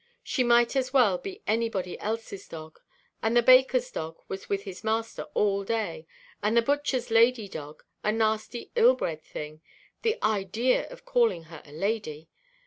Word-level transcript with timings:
She 0.23 0.43
might 0.43 0.75
as 0.75 0.91
well 0.91 1.19
be 1.19 1.43
anybody 1.45 1.95
elseʼs 1.97 2.49
dog; 2.49 2.79
and 3.21 3.37
the 3.37 3.43
bakerʼs 3.43 3.93
dog 3.93 4.17
was 4.27 4.49
with 4.49 4.63
his 4.63 4.83
master 4.83 5.27
all 5.35 5.63
day; 5.63 6.07
and 6.41 6.57
the 6.57 6.63
butcherʼs 6.63 7.11
lady 7.11 7.47
dog, 7.47 7.83
a 8.03 8.11
nasty 8.11 8.71
ill–bred 8.75 9.21
thing—the 9.21 10.17
idea 10.25 10.89
of 10.89 11.05
calling 11.05 11.43
her 11.53 11.61
a 11.67 11.71
lady! 11.71 12.29